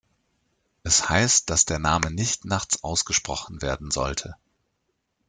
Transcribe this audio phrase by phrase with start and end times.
[0.81, 4.33] Es heißt, dass der Name nicht nachts ausgesprochen werden sollte.